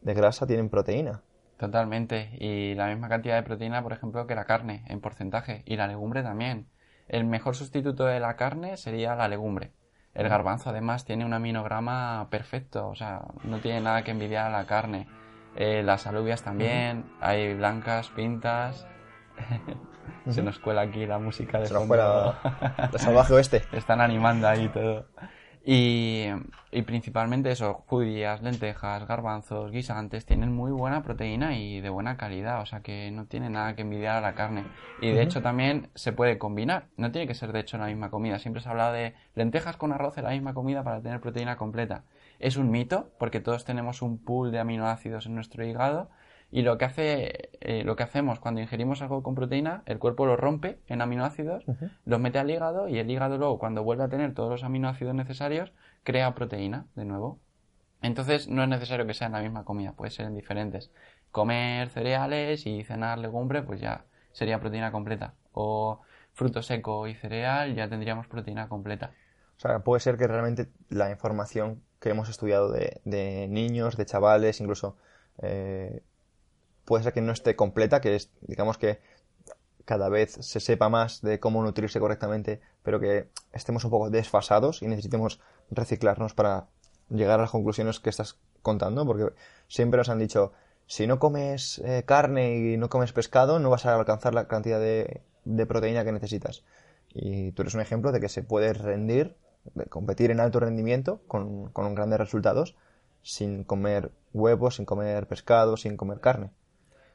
de 0.02 0.14
grasa 0.14 0.48
tienen 0.48 0.70
proteína. 0.70 1.22
Totalmente, 1.58 2.30
y 2.40 2.74
la 2.76 2.88
misma 2.88 3.10
cantidad 3.10 3.36
de 3.36 3.44
proteína, 3.44 3.84
por 3.84 3.92
ejemplo, 3.92 4.26
que 4.26 4.36
la 4.36 4.46
carne 4.46 4.86
en 4.88 5.02
porcentaje, 5.02 5.64
y 5.66 5.76
la 5.76 5.88
legumbre 5.88 6.24
también. 6.24 6.68
El 7.08 7.26
mejor 7.26 7.56
sustituto 7.56 8.06
de 8.06 8.20
la 8.20 8.36
carne 8.36 8.78
sería 8.78 9.16
la 9.16 9.28
legumbre. 9.28 9.74
El 10.14 10.30
garbanzo 10.30 10.70
además 10.70 11.06
tiene 11.06 11.26
un 11.26 11.34
aminograma 11.34 12.28
perfecto, 12.30 12.88
o 12.88 12.96
sea, 12.96 13.26
no 13.44 13.60
tiene 13.60 13.82
nada 13.82 14.04
que 14.04 14.12
envidiar 14.12 14.48
a 14.48 14.58
la 14.58 14.66
carne. 14.66 15.08
Eh, 15.56 15.84
las 15.84 16.08
alubias 16.08 16.44
también, 16.44 17.06
hay 17.20 17.54
blancas, 17.54 18.10
pintas. 18.10 18.88
Se 20.30 20.44
nos 20.44 20.60
cuela 20.60 20.82
aquí 20.82 21.06
la 21.06 21.18
música 21.18 21.60
de 21.60 21.68
Se 21.68 21.74
nos 21.74 21.88
salvaje 22.98 23.34
oeste. 23.34 23.64
Están 23.72 24.02
animando 24.02 24.48
ahí 24.48 24.70
todo. 24.70 25.06
Y, 25.66 26.26
y, 26.72 26.82
principalmente 26.84 27.52
eso, 27.52 27.84
judías, 27.88 28.42
lentejas, 28.42 29.06
garbanzos, 29.08 29.72
guisantes, 29.72 30.26
tienen 30.26 30.54
muy 30.54 30.72
buena 30.72 31.04
proteína 31.04 31.58
y 31.58 31.82
de 31.82 31.90
buena 31.90 32.18
calidad, 32.18 32.62
o 32.62 32.66
sea 32.66 32.82
que 32.82 33.12
no 33.12 33.26
tiene 33.26 33.50
nada 33.50 33.76
que 33.76 33.82
envidiar 33.82 34.16
a 34.18 34.22
la 34.22 34.36
carne. 34.36 34.64
Y 35.02 35.12
de 35.12 35.22
hecho 35.22 35.42
también 35.42 35.90
se 35.96 36.14
puede 36.14 36.38
combinar, 36.38 36.88
no 36.96 37.12
tiene 37.12 37.28
que 37.28 37.36
ser 37.36 37.52
de 37.52 37.60
hecho 37.60 37.78
la 37.78 37.88
misma 37.88 38.10
comida, 38.10 38.40
siempre 38.40 38.64
se 38.64 38.70
habla 38.70 38.92
de 38.92 39.14
lentejas 39.36 39.76
con 39.76 39.92
arroz 39.92 40.18
en 40.18 40.24
la 40.24 40.32
misma 40.32 40.54
comida 40.54 40.84
para 40.84 41.02
tener 41.02 41.20
proteína 41.20 41.58
completa. 41.58 42.04
Es 42.40 42.58
un 42.58 42.72
mito, 42.72 43.12
porque 43.20 43.42
todos 43.42 43.66
tenemos 43.66 44.02
un 44.02 44.18
pool 44.18 44.52
de 44.52 44.60
aminoácidos 44.60 45.26
en 45.26 45.36
nuestro 45.36 45.66
hígado 45.66 46.10
y 46.52 46.64
lo 46.64 46.78
que 46.78 46.86
hace, 46.86 47.50
eh, 47.62 47.84
lo 47.84 47.96
que 47.96 48.04
hacemos 48.04 48.40
cuando 48.40 48.62
ingerimos 48.62 49.02
algo 49.02 49.22
con 49.22 49.36
proteína, 49.36 49.84
el 49.86 50.00
cuerpo 50.00 50.26
lo 50.26 50.36
rompe 50.36 50.80
en 50.88 51.02
aminoácidos, 51.02 51.66
los 52.06 52.20
mete 52.20 52.40
al 52.40 52.50
hígado 52.50 52.88
y 52.88 52.98
el 52.98 53.10
hígado 53.10 53.38
luego, 53.38 53.60
cuando 53.60 53.84
vuelve 53.84 54.04
a 54.04 54.10
tener 54.10 54.34
todos 54.34 54.50
los 54.50 54.64
aminoácidos 54.64 55.14
necesarios, 55.14 55.74
crea 56.04 56.34
proteína 56.34 56.88
de 56.96 57.06
nuevo. 57.06 57.40
Entonces 58.02 58.48
no 58.48 58.64
es 58.64 58.70
necesario 58.70 59.06
que 59.06 59.14
sean 59.14 59.34
la 59.34 59.42
misma 59.42 59.64
comida, 59.64 59.94
puede 59.94 60.12
ser 60.12 60.26
en 60.26 60.36
diferentes. 60.36 60.92
Comer 61.32 61.90
cereales 61.90 62.66
y 62.66 62.84
cenar 62.84 63.20
legumbre, 63.20 63.62
pues 63.62 63.80
ya 63.80 64.06
sería 64.32 64.60
proteína 64.60 64.92
completa. 64.92 65.36
O 65.52 66.02
fruto 66.34 66.64
seco 66.64 67.08
y 67.08 67.16
cereal, 67.16 67.76
ya 67.76 67.90
tendríamos 67.90 68.28
proteína 68.28 68.70
completa. 68.70 69.12
O 69.58 69.60
sea, 69.60 69.80
puede 69.80 70.00
ser 70.00 70.18
que 70.18 70.26
realmente 70.26 70.70
la 70.88 71.12
información 71.12 71.84
que 72.00 72.10
hemos 72.10 72.30
estudiado 72.30 72.72
de, 72.72 73.48
niños, 73.50 73.98
de 73.98 74.06
chavales, 74.06 74.62
incluso 74.62 74.96
eh, 75.42 76.02
puede 76.86 77.04
ser 77.04 77.14
que 77.14 77.22
no 77.22 77.32
esté 77.32 77.56
completa, 77.56 78.02
que 78.02 78.16
es, 78.16 78.32
digamos 78.42 78.78
que 78.78 79.00
cada 79.86 80.10
vez 80.10 80.38
se 80.40 80.60
sepa 80.60 80.88
más 80.90 81.22
de 81.22 81.40
cómo 81.40 81.64
nutrirse 81.64 82.00
correctamente, 82.00 82.62
pero 82.84 83.00
que 83.00 83.30
estemos 83.54 83.84
un 83.84 83.92
poco 83.92 84.10
desfasados 84.10 84.82
y 84.82 84.88
necesitemos 84.88 85.42
reciclarnos 85.72 86.34
para 86.34 86.68
llegar 87.10 87.40
a 87.40 87.44
las 87.44 87.52
conclusiones 87.52 88.00
que 88.00 88.10
estás 88.10 88.38
contando, 88.62 89.06
porque 89.06 89.34
siempre 89.68 89.98
nos 89.98 90.10
han 90.10 90.20
dicho, 90.20 90.54
si 90.86 91.08
no 91.08 91.20
comes 91.20 91.80
eh, 91.80 92.04
carne 92.06 92.56
y 92.56 92.78
no 92.78 92.90
comes 92.90 93.14
pescado, 93.14 93.60
no 93.60 93.70
vas 93.70 93.86
a 93.86 93.96
alcanzar 93.96 94.34
la 94.34 94.48
cantidad 94.48 94.80
de, 94.80 95.22
de 95.44 95.66
proteína 95.66 96.06
que 96.06 96.12
necesitas. 96.12 96.64
Y 97.12 97.52
tú 97.54 97.64
eres 97.64 97.74
un 97.74 97.82
ejemplo 97.82 98.12
de 98.12 98.20
que 98.20 98.30
se 98.30 98.44
puede 98.44 98.74
rendir 98.74 99.36
de 99.74 99.86
competir 99.86 100.32
en 100.32 100.40
alto 100.40 100.60
rendimiento 100.60 101.22
con, 101.28 101.70
con 101.70 101.94
grandes 101.96 102.20
resultados 102.20 102.76
sin 103.22 103.64
comer 103.64 104.12
huevos, 104.34 104.76
sin 104.76 104.86
comer 104.86 105.28
pescado, 105.28 105.78
sin 105.78 105.98
comer 105.98 106.20
carne. 106.20 106.52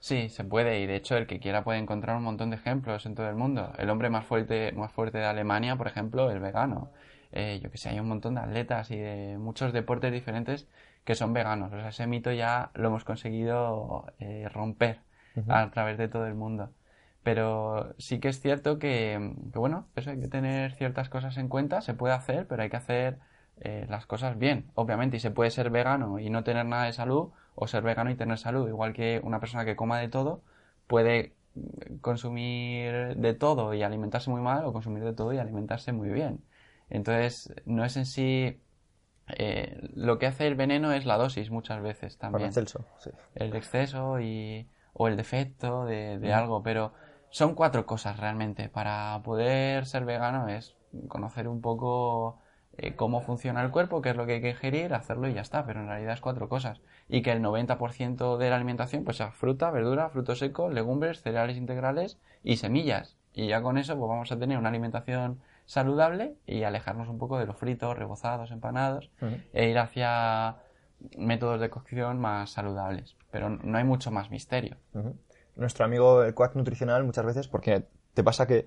Sí, 0.00 0.28
se 0.28 0.44
puede 0.44 0.80
y 0.80 0.86
de 0.86 0.96
hecho 0.96 1.16
el 1.16 1.26
que 1.26 1.40
quiera 1.40 1.64
puede 1.64 1.78
encontrar 1.78 2.16
un 2.18 2.24
montón 2.24 2.50
de 2.50 2.56
ejemplos 2.56 3.06
en 3.06 3.14
todo 3.14 3.28
el 3.28 3.36
mundo. 3.36 3.72
El 3.78 3.88
hombre 3.88 4.10
más 4.10 4.26
fuerte, 4.26 4.70
más 4.72 4.92
fuerte 4.92 5.16
de 5.16 5.24
Alemania, 5.24 5.76
por 5.76 5.86
ejemplo, 5.86 6.30
el 6.30 6.40
vegano. 6.40 6.90
Eh, 7.32 7.58
yo 7.62 7.70
que 7.70 7.78
sé, 7.78 7.88
hay 7.88 8.00
un 8.00 8.08
montón 8.08 8.34
de 8.34 8.42
atletas 8.42 8.90
y 8.90 8.98
de 8.98 9.38
muchos 9.38 9.72
deportes 9.72 10.12
diferentes 10.12 10.68
que 11.04 11.14
son 11.14 11.32
veganos. 11.32 11.72
O 11.72 11.76
sea, 11.76 11.88
ese 11.88 12.06
mito 12.06 12.32
ya 12.32 12.70
lo 12.74 12.88
hemos 12.88 13.04
conseguido 13.04 14.12
eh, 14.18 14.48
romper 14.52 15.00
a 15.48 15.70
través 15.70 15.96
de 15.96 16.08
todo 16.08 16.26
el 16.26 16.34
mundo. 16.34 16.70
Pero 17.24 17.94
sí 17.98 18.20
que 18.20 18.28
es 18.28 18.40
cierto 18.40 18.78
que, 18.78 19.34
que, 19.52 19.58
bueno, 19.58 19.88
eso 19.96 20.10
hay 20.10 20.20
que 20.20 20.28
tener 20.28 20.72
ciertas 20.74 21.08
cosas 21.08 21.36
en 21.38 21.48
cuenta, 21.48 21.80
se 21.80 21.94
puede 21.94 22.14
hacer, 22.14 22.46
pero 22.46 22.62
hay 22.62 22.70
que 22.70 22.76
hacer 22.76 23.18
eh, 23.60 23.86
las 23.88 24.06
cosas 24.06 24.38
bien, 24.38 24.70
obviamente, 24.74 25.16
y 25.16 25.20
se 25.20 25.30
puede 25.30 25.50
ser 25.50 25.70
vegano 25.70 26.18
y 26.18 26.28
no 26.28 26.44
tener 26.44 26.66
nada 26.66 26.84
de 26.84 26.92
salud, 26.92 27.30
o 27.54 27.66
ser 27.66 27.82
vegano 27.82 28.10
y 28.10 28.14
tener 28.14 28.38
salud, 28.38 28.68
igual 28.68 28.92
que 28.92 29.20
una 29.24 29.40
persona 29.40 29.64
que 29.64 29.74
coma 29.74 29.98
de 29.98 30.08
todo 30.08 30.42
puede 30.86 31.32
consumir 32.00 33.16
de 33.16 33.34
todo 33.34 33.74
y 33.74 33.82
alimentarse 33.82 34.30
muy 34.30 34.40
mal, 34.40 34.64
o 34.64 34.72
consumir 34.72 35.04
de 35.04 35.12
todo 35.12 35.32
y 35.32 35.38
alimentarse 35.38 35.92
muy 35.92 36.10
bien. 36.10 36.40
Entonces, 36.90 37.54
no 37.64 37.84
es 37.84 37.96
en 37.96 38.06
sí 38.06 38.60
eh, 39.28 39.78
lo 39.94 40.18
que 40.18 40.26
hace 40.26 40.46
el 40.46 40.56
veneno 40.56 40.92
es 40.92 41.06
la 41.06 41.16
dosis 41.16 41.50
muchas 41.50 41.80
veces 41.80 42.18
también. 42.18 42.42
El 42.42 42.48
exceso, 42.48 42.84
sí. 42.98 43.10
El 43.34 43.54
exceso 43.56 44.20
y, 44.20 44.68
o 44.92 45.08
el 45.08 45.16
defecto 45.16 45.84
de, 45.84 46.18
de 46.18 46.32
algo, 46.32 46.62
pero 46.62 46.92
son 47.34 47.56
cuatro 47.56 47.84
cosas 47.84 48.20
realmente. 48.20 48.68
Para 48.68 49.20
poder 49.24 49.86
ser 49.86 50.04
vegano 50.04 50.46
es 50.46 50.76
conocer 51.08 51.48
un 51.48 51.60
poco 51.60 52.38
eh, 52.76 52.94
cómo 52.94 53.22
funciona 53.22 53.60
el 53.64 53.72
cuerpo, 53.72 54.00
qué 54.00 54.10
es 54.10 54.16
lo 54.16 54.24
que 54.24 54.34
hay 54.34 54.40
que 54.40 54.50
ingerir, 54.50 54.94
hacerlo 54.94 55.28
y 55.28 55.34
ya 55.34 55.40
está, 55.40 55.66
pero 55.66 55.80
en 55.80 55.88
realidad 55.88 56.14
es 56.14 56.20
cuatro 56.20 56.48
cosas. 56.48 56.80
Y 57.08 57.22
que 57.22 57.32
el 57.32 57.42
90% 57.42 58.36
de 58.36 58.50
la 58.50 58.54
alimentación 58.54 59.02
pues 59.02 59.16
sea 59.16 59.32
fruta, 59.32 59.72
verdura, 59.72 60.10
frutos 60.10 60.38
secos, 60.38 60.72
legumbres, 60.72 61.22
cereales 61.22 61.56
integrales 61.56 62.20
y 62.44 62.58
semillas. 62.58 63.16
Y 63.32 63.48
ya 63.48 63.62
con 63.62 63.78
eso 63.78 63.98
pues 63.98 64.08
vamos 64.08 64.30
a 64.30 64.38
tener 64.38 64.56
una 64.56 64.68
alimentación 64.68 65.40
saludable 65.64 66.36
y 66.46 66.62
alejarnos 66.62 67.08
un 67.08 67.18
poco 67.18 67.40
de 67.40 67.46
los 67.46 67.56
fritos, 67.56 67.98
rebozados, 67.98 68.52
empanados 68.52 69.10
e 69.52 69.70
ir 69.70 69.78
hacia 69.78 70.58
métodos 71.18 71.60
de 71.60 71.68
cocción 71.68 72.20
más 72.20 72.50
saludables. 72.50 73.16
Pero 73.32 73.50
no 73.50 73.76
hay 73.76 73.82
mucho 73.82 74.12
más 74.12 74.30
misterio 74.30 74.76
nuestro 75.56 75.84
amigo 75.84 76.22
el 76.22 76.34
coach 76.34 76.54
nutricional 76.54 77.04
muchas 77.04 77.24
veces, 77.24 77.48
porque 77.48 77.86
te 78.14 78.24
pasa 78.24 78.46
que, 78.46 78.66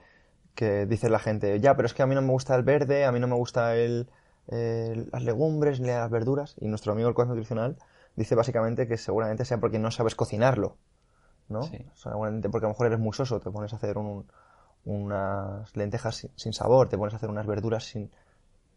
que 0.55 0.85
dice 0.85 1.09
la 1.09 1.19
gente, 1.19 1.59
ya, 1.59 1.75
pero 1.75 1.85
es 1.85 1.93
que 1.93 2.03
a 2.03 2.07
mí 2.07 2.15
no 2.15 2.21
me 2.21 2.31
gusta 2.31 2.55
el 2.55 2.63
verde, 2.63 3.05
a 3.05 3.11
mí 3.11 3.19
no 3.19 3.27
me 3.27 3.35
gusta 3.35 3.75
el, 3.75 4.09
las 4.47 5.23
legumbres 5.23 5.79
ni 5.79 5.87
las 5.87 6.09
verduras, 6.09 6.55
y 6.59 6.67
nuestro 6.67 6.93
amigo 6.93 7.09
el 7.09 7.15
coach 7.15 7.27
nutricional 7.27 7.77
dice 8.15 8.35
básicamente 8.35 8.87
que 8.87 8.97
seguramente 8.97 9.45
sea 9.45 9.59
porque 9.59 9.79
no 9.79 9.91
sabes 9.91 10.15
cocinarlo, 10.15 10.77
¿no? 11.49 11.61
Seguramente 11.93 12.49
porque 12.49 12.65
a 12.65 12.69
lo 12.69 12.73
mejor 12.73 12.87
eres 12.87 12.99
muy 12.99 13.13
soso, 13.13 13.39
te 13.39 13.51
pones 13.51 13.73
a 13.73 13.75
hacer 13.75 13.97
unas 14.85 15.75
lentejas 15.75 16.27
sin, 16.35 16.53
sabor, 16.53 16.89
te 16.89 16.97
pones 16.97 17.13
a 17.13 17.17
hacer 17.17 17.29
unas 17.29 17.45
verduras 17.45 17.83
sin, 17.83 18.09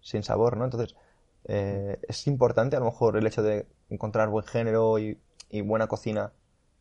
sin 0.00 0.23
sabor, 0.23 0.57
¿no? 0.57 0.64
Entonces, 0.64 0.97
eh, 1.45 1.99
es 2.07 2.26
importante 2.26 2.76
a 2.76 2.81
lo 2.81 2.87
mejor 2.87 3.17
el 3.17 3.26
hecho 3.26 3.43
de 3.43 3.67
encontrar 3.88 4.29
buen 4.29 4.45
género 4.45 4.99
y, 4.99 5.19
y 5.49 5.62
buena 5.62 5.87
cocina 5.87 6.33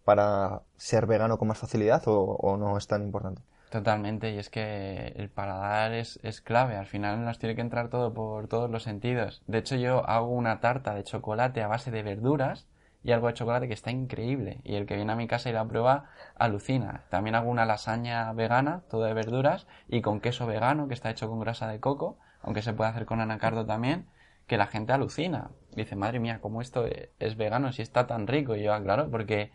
para 0.10 0.64
ser 0.76 1.06
vegano 1.06 1.38
con 1.38 1.50
más 1.50 1.60
facilidad 1.60 2.02
o, 2.08 2.58
no 2.58 2.80
es 2.80 2.88
tan 2.88 3.04
importante? 3.04 3.44
Totalmente, 3.70 4.34
y 4.34 4.40
es 4.40 4.50
que 4.50 5.14
el 5.16 5.30
paladar 5.30 5.94
es, 5.94 6.20
es, 6.24 6.42
clave, 6.42 6.78
al 6.78 6.88
final 6.88 7.24
nos 7.24 7.38
tiene 7.38 7.54
que 7.54 7.62
entrar 7.62 7.90
todo 7.90 8.12
por 8.12 8.48
todos 8.48 8.72
los 8.72 8.82
sentidos. 8.82 9.44
De 9.46 9.60
hecho, 9.60 9.76
yo 9.76 10.10
hago 10.10 10.30
una 10.30 10.62
tarta 10.62 10.96
de 10.96 11.04
chocolate 11.04 11.62
a 11.62 11.68
base 11.68 11.92
de 11.92 12.02
verduras 12.02 12.66
y 13.04 13.12
algo 13.12 13.28
de 13.28 13.36
chocolate 13.36 13.68
que 13.68 13.76
está 13.76 13.92
increíble. 13.92 14.62
Y 14.64 14.78
el 14.78 14.88
que 14.88 14.96
viene 14.96 15.12
a 15.12 15.16
mi 15.16 15.28
casa 15.28 15.52
y 15.52 15.54
la 15.54 15.68
prueba 15.68 16.06
alucina. 16.34 17.04
También 17.12 17.36
hago 17.36 17.52
una 17.52 17.68
lasaña 17.68 18.34
vegana, 18.34 18.82
todo 18.90 19.04
de 19.04 19.14
verduras, 19.14 19.68
y 19.88 20.02
con 20.02 20.22
queso 20.22 20.48
vegano 20.48 20.88
que 20.88 20.96
está 20.96 21.12
hecho 21.12 21.30
con 21.30 21.40
grasa 21.40 21.68
de 21.68 21.80
coco, 21.80 22.18
aunque 22.42 22.64
se 22.64 22.74
puede 22.74 22.90
hacer 22.90 23.06
con 23.06 23.22
anacardo 23.22 23.64
también, 23.64 24.08
que 24.48 24.58
la 24.58 24.66
gente 24.66 24.92
alucina. 24.92 25.52
Dice, 25.76 25.96
madre 25.96 26.20
mía, 26.20 26.40
¿cómo 26.42 26.62
esto 26.62 26.88
es 27.20 27.38
vegano 27.38 27.72
si 27.74 27.84
está 27.84 28.08
tan 28.08 28.26
rico? 28.26 28.56
Y 28.56 28.64
yo, 28.64 28.74
ah, 28.74 28.82
claro, 28.82 29.12
porque 29.12 29.52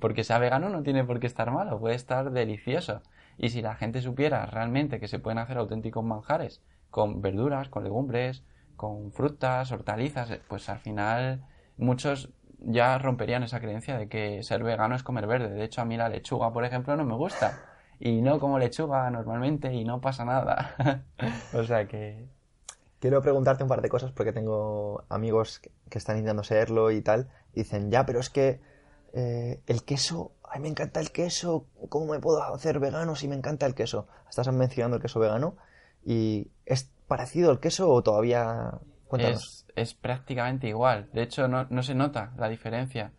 porque 0.00 0.24
sea 0.24 0.38
vegano 0.38 0.68
no 0.68 0.82
tiene 0.82 1.04
por 1.04 1.20
qué 1.20 1.26
estar 1.26 1.50
malo, 1.50 1.78
puede 1.78 1.94
estar 1.94 2.30
delicioso. 2.30 3.02
Y 3.36 3.50
si 3.50 3.62
la 3.62 3.74
gente 3.74 4.00
supiera 4.00 4.46
realmente 4.46 5.00
que 5.00 5.08
se 5.08 5.18
pueden 5.18 5.38
hacer 5.38 5.58
auténticos 5.58 6.04
manjares 6.04 6.62
con 6.90 7.20
verduras, 7.20 7.68
con 7.68 7.84
legumbres, 7.84 8.44
con 8.76 9.12
frutas, 9.12 9.72
hortalizas, 9.72 10.30
eh, 10.30 10.40
pues 10.48 10.68
al 10.68 10.78
final 10.78 11.44
muchos 11.76 12.30
ya 12.60 12.98
romperían 12.98 13.42
esa 13.42 13.60
creencia 13.60 13.98
de 13.98 14.08
que 14.08 14.42
ser 14.42 14.62
vegano 14.62 14.94
es 14.94 15.02
comer 15.02 15.26
verde. 15.26 15.50
De 15.50 15.64
hecho, 15.64 15.82
a 15.82 15.84
mí 15.84 15.96
la 15.96 16.08
lechuga, 16.08 16.52
por 16.52 16.64
ejemplo, 16.64 16.96
no 16.96 17.04
me 17.04 17.14
gusta. 17.14 17.60
Y 17.98 18.22
no 18.22 18.38
como 18.38 18.58
lechuga 18.58 19.10
normalmente 19.10 19.72
y 19.72 19.84
no 19.84 20.00
pasa 20.00 20.24
nada. 20.24 21.04
o 21.52 21.64
sea 21.64 21.86
que... 21.86 22.28
Quiero 23.00 23.20
preguntarte 23.20 23.62
un 23.62 23.68
par 23.68 23.82
de 23.82 23.90
cosas 23.90 24.12
porque 24.12 24.32
tengo 24.32 25.04
amigos 25.10 25.60
que 25.90 25.98
están 25.98 26.16
intentando 26.16 26.42
serlo 26.42 26.90
y 26.90 27.02
tal. 27.02 27.28
Y 27.52 27.60
dicen, 27.60 27.90
ya, 27.90 28.06
pero 28.06 28.18
es 28.18 28.30
que 28.30 28.60
eh, 29.16 29.62
el 29.66 29.84
queso, 29.84 30.32
ay, 30.42 30.60
me 30.60 30.68
encanta 30.68 30.98
el 30.98 31.12
queso, 31.12 31.66
¿cómo 31.88 32.06
me 32.12 32.18
puedo 32.18 32.42
hacer 32.42 32.80
vegano 32.80 33.14
si 33.14 33.28
me 33.28 33.36
encanta 33.36 33.64
el 33.64 33.74
queso? 33.74 34.08
Estás 34.28 34.52
mencionando 34.52 34.96
el 34.96 35.02
queso 35.02 35.20
vegano 35.20 35.56
y 36.04 36.50
¿es 36.66 36.90
parecido 37.06 37.50
al 37.50 37.60
queso 37.60 37.90
o 37.90 38.02
todavía... 38.02 38.72
Es, 39.12 39.64
es, 39.76 39.94
prácticamente 39.94 40.66
igual, 40.66 41.08
de 41.12 41.22
hecho 41.22 41.46
no, 41.46 41.68
no 41.70 41.84
se 41.84 41.94
nota 41.94 42.32
la 42.36 42.48
diferencia. 42.48 43.12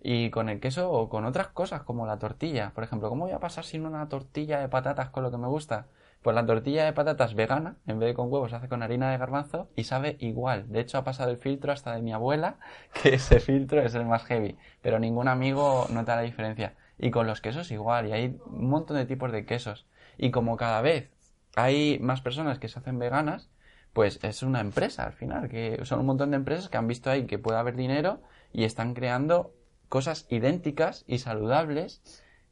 Y 0.00 0.30
con 0.30 0.48
el 0.48 0.58
queso 0.58 0.90
o 0.90 1.08
con 1.08 1.24
otras 1.24 1.48
cosas 1.48 1.82
como 1.82 2.04
la 2.04 2.18
tortilla, 2.18 2.72
por 2.74 2.82
ejemplo, 2.82 3.08
¿cómo 3.08 3.26
voy 3.26 3.32
a 3.32 3.38
pasar 3.38 3.64
sin 3.64 3.86
una 3.86 4.08
tortilla 4.08 4.58
de 4.58 4.68
patatas 4.68 5.10
con 5.10 5.22
lo 5.22 5.30
que 5.30 5.38
me 5.38 5.46
gusta? 5.46 5.86
Pues 6.26 6.34
la 6.34 6.44
tortilla 6.44 6.84
de 6.84 6.92
patatas 6.92 7.36
vegana, 7.36 7.76
en 7.86 8.00
vez 8.00 8.08
de 8.08 8.14
con 8.14 8.32
huevos, 8.32 8.50
se 8.50 8.56
hace 8.56 8.68
con 8.68 8.82
harina 8.82 9.12
de 9.12 9.16
garbanzo 9.16 9.70
y 9.76 9.84
sabe 9.84 10.16
igual. 10.18 10.64
De 10.72 10.80
hecho, 10.80 10.98
ha 10.98 11.04
pasado 11.04 11.30
el 11.30 11.36
filtro 11.36 11.70
hasta 11.70 11.94
de 11.94 12.02
mi 12.02 12.12
abuela, 12.12 12.58
que 13.00 13.14
ese 13.14 13.38
filtro 13.38 13.80
es 13.80 13.94
el 13.94 14.06
más 14.06 14.24
heavy. 14.24 14.56
Pero 14.82 14.98
ningún 14.98 15.28
amigo 15.28 15.86
nota 15.88 16.16
la 16.16 16.22
diferencia. 16.22 16.74
Y 16.98 17.12
con 17.12 17.28
los 17.28 17.40
quesos 17.40 17.70
igual, 17.70 18.08
y 18.08 18.12
hay 18.12 18.40
un 18.44 18.68
montón 18.68 18.96
de 18.96 19.06
tipos 19.06 19.30
de 19.30 19.46
quesos. 19.46 19.86
Y 20.18 20.32
como 20.32 20.56
cada 20.56 20.82
vez 20.82 21.12
hay 21.54 22.00
más 22.00 22.22
personas 22.22 22.58
que 22.58 22.66
se 22.66 22.80
hacen 22.80 22.98
veganas, 22.98 23.48
pues 23.92 24.18
es 24.24 24.42
una 24.42 24.58
empresa 24.58 25.04
al 25.04 25.12
final, 25.12 25.48
que 25.48 25.78
son 25.84 26.00
un 26.00 26.06
montón 26.06 26.32
de 26.32 26.38
empresas 26.38 26.68
que 26.68 26.76
han 26.76 26.88
visto 26.88 27.08
ahí 27.08 27.26
que 27.26 27.38
puede 27.38 27.58
haber 27.58 27.76
dinero 27.76 28.20
y 28.52 28.64
están 28.64 28.94
creando 28.94 29.54
cosas 29.88 30.26
idénticas 30.28 31.04
y 31.06 31.18
saludables 31.18 32.02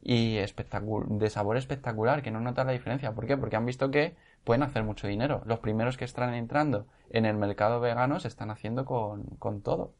y 0.07 0.35
de 0.35 1.29
sabor 1.31 1.57
espectacular, 1.57 2.21
que 2.21 2.29
no 2.29 2.39
nota 2.39 2.63
la 2.63 2.73
diferencia. 2.73 3.13
¿Por 3.13 3.25
qué? 3.25 3.37
Porque 3.37 3.55
han 3.55 3.65
visto 3.65 3.89
que 3.89 4.15
pueden 4.43 4.61
hacer 4.61 4.83
mucho 4.83 5.07
dinero. 5.07 5.41
Los 5.45 5.59
primeros 5.59 5.97
que 5.97 6.05
están 6.05 6.35
entrando 6.35 6.85
en 7.09 7.25
el 7.25 7.35
mercado 7.35 7.79
vegano 7.79 8.19
se 8.19 8.27
están 8.27 8.51
haciendo 8.51 8.85
con, 8.85 9.23
con 9.39 9.61
todo. 9.61 9.93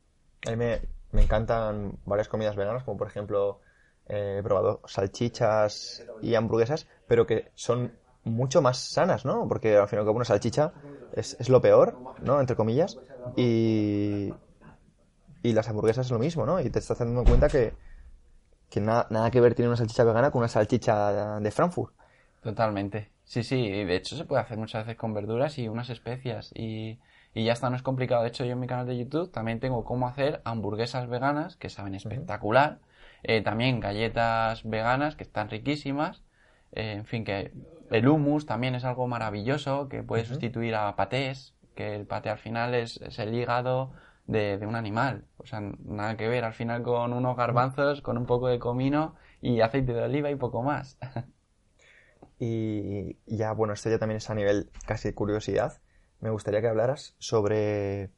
A 0.46 0.52
mí 0.52 0.58
me, 0.58 0.82
me, 1.12 1.24
encantan 1.24 1.98
varias 2.06 2.28
comidas 2.28 2.56
veganas, 2.56 2.84
como 2.84 2.98
por 2.98 3.08
ejemplo 3.08 3.62
eh, 4.08 4.38
he 4.40 4.44
probado 4.44 4.82
salchichas 4.86 6.06
y 6.22 6.36
hamburguesas, 6.36 6.88
pero 7.08 7.26
que 7.26 7.50
son 7.56 7.92
mucho 8.24 8.62
más 8.62 8.78
sanas, 8.78 9.26
¿no? 9.26 9.48
Porque 9.48 9.76
al 9.76 9.88
final 9.88 10.06
como 10.06 10.18
una 10.18 10.26
salchicha 10.26 10.72
es, 11.14 11.36
es 11.40 11.50
lo 11.50 11.62
peor, 11.62 11.98
¿no? 12.22 12.40
Entre 12.40 12.56
comillas. 12.56 13.00
Y, 13.36 14.32
y 15.42 15.54
las 15.54 15.68
hamburguesas 15.68 16.06
es 16.06 16.12
lo 16.12 16.20
mismo, 16.20 16.46
¿no? 16.46 16.60
Y 16.60 16.70
te 16.70 16.78
estás 16.78 17.00
dando 17.00 17.24
cuenta 17.24 17.48
que, 17.48 17.74
que 18.76 18.82
nada 18.82 19.32
que 19.32 19.40
ver 19.40 19.56
tiene 19.56 19.70
una 19.70 19.78
salchicha 19.78 20.04
vegana 20.04 20.32
con 20.32 20.40
una 20.40 20.50
salchicha 20.50 21.40
de 21.40 21.52
Frankfurt. 21.52 21.94
Totalmente. 22.44 23.10
Sí, 23.24 23.42
sí, 23.42 23.70
de 23.70 23.96
hecho 23.96 24.16
se 24.16 24.26
puede 24.26 24.42
hacer 24.42 24.58
muchas 24.58 24.86
veces 24.86 25.00
con 25.00 25.14
verduras 25.14 25.58
y 25.58 25.68
unas 25.68 25.90
especias 25.90 26.52
y, 26.54 27.00
y 27.34 27.46
ya 27.46 27.54
está, 27.54 27.70
no 27.70 27.76
es 27.76 27.82
complicado. 27.82 28.22
De 28.22 28.28
hecho, 28.28 28.46
yo 28.46 28.52
en 28.52 28.60
mi 28.60 28.68
canal 28.68 28.86
de 28.86 28.98
YouTube 28.98 29.32
también 29.32 29.60
tengo 29.60 29.84
cómo 29.84 30.08
hacer 30.08 30.42
hamburguesas 30.44 31.08
veganas 31.08 31.56
que 31.56 31.70
saben 31.70 31.96
espectacular. 31.96 32.80
Eh, 33.24 33.42
también 33.42 33.80
galletas 33.80 34.64
veganas 34.64 35.16
que 35.16 35.24
están 35.24 35.50
riquísimas. 35.50 36.22
Eh, 36.74 36.92
en 36.98 37.06
fin, 37.06 37.24
que 37.24 37.52
el 37.90 38.08
hummus 38.08 38.46
también 38.46 38.76
es 38.76 38.84
algo 38.84 39.08
maravilloso 39.08 39.88
que 39.90 40.04
puede 40.04 40.26
sustituir 40.26 40.76
a 40.76 40.96
patés, 40.96 41.56
que 41.76 41.96
el 41.96 42.06
paté 42.06 42.30
al 42.30 42.38
final 42.38 42.76
es, 42.76 42.98
es 42.98 43.18
el 43.20 43.34
hígado 43.34 43.92
de, 44.28 44.60
un 44.66 44.76
animal. 44.76 45.26
O 45.38 45.46
sea, 45.46 45.62
nada 45.62 46.18
que 46.18 46.28
ver 46.28 46.44
al 46.44 46.54
final 46.54 46.84
con 46.84 47.14
unos 47.14 47.38
garbanzos, 47.38 48.02
con 48.02 48.18
un 48.18 48.26
poco 48.26 48.48
de 48.48 48.60
comino 48.60 49.16
y 49.42 49.62
aceite 49.62 49.94
de 49.94 50.04
oliva 50.04 50.32
y 50.32 50.36
poco 50.36 50.64
más. 50.64 50.98
y 52.40 53.18
ya, 53.26 53.54
bueno, 53.54 53.74
esto 53.74 53.90
ya 53.90 54.00
también 54.00 54.18
es 54.18 54.30
a 54.30 54.36
nivel 54.36 54.70
casi 54.86 55.14
curiosidad. 55.14 55.82
Me 56.20 56.30
gustaría 56.30 56.62
que 56.62 56.68
hablaras 56.68 57.16
sobre 57.20 58.12